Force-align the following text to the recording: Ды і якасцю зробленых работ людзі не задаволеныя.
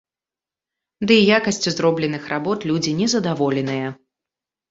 Ды 1.09 1.13
і 1.23 1.27
якасцю 1.39 1.69
зробленых 1.75 2.23
работ 2.33 2.59
людзі 2.69 2.91
не 3.01 3.07
задаволеныя. 3.15 3.87